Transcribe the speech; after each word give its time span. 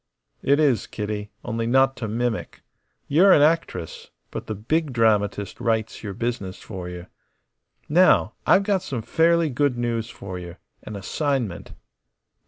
"It 0.41 0.59
is, 0.59 0.87
Kitty; 0.87 1.29
only 1.45 1.67
not 1.67 1.95
to 1.97 2.07
mimic. 2.07 2.63
You're 3.07 3.31
an 3.31 3.43
actress, 3.43 4.09
but 4.31 4.47
the 4.47 4.55
Big 4.55 4.93
Dramatist 4.93 5.59
writes 5.61 6.01
your 6.01 6.13
business 6.15 6.57
for 6.59 6.89
you. 6.89 7.05
Now, 7.87 8.33
I've 8.47 8.63
got 8.63 8.81
some 8.81 9.03
fairly 9.03 9.51
good 9.51 9.77
news 9.77 10.09
for 10.09 10.39
you. 10.39 10.55
An 10.81 10.95
assignment." 10.95 11.73